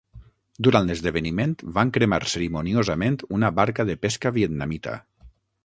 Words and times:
Durant 0.67 0.87
l'esdeveniment, 0.91 1.53
van 1.75 1.91
cremar 1.99 2.19
cerimoniosament 2.33 3.21
una 3.39 3.53
barca 3.61 3.89
de 3.93 3.99
pesca 4.07 4.35
vietnamita. 4.41 4.99